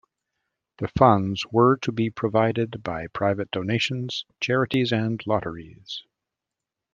The 0.79 0.87
funds 0.97 1.45
were 1.51 1.77
to 1.77 1.91
be 1.91 2.09
provided 2.09 2.81
by 2.81 3.05
private 3.13 3.51
donations, 3.51 4.25
charities 4.39 4.91
and 4.91 5.21
lotteries. 5.27 6.01